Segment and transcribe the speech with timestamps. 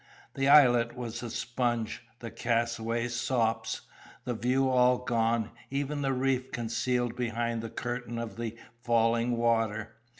[0.33, 3.81] The islet was a sponge, the castaways sops;
[4.25, 9.97] the view all gone, even the reef concealed behind the curtain of the falling water.